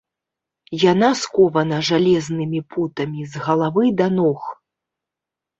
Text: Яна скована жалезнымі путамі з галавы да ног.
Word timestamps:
Яна 0.91 1.09
скована 1.19 1.77
жалезнымі 1.91 2.63
путамі 2.77 3.21
з 3.35 3.45
галавы 3.49 3.85
да 4.01 4.07
ног. 4.19 4.51